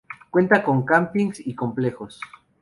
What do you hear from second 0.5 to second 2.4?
con campings y complejos.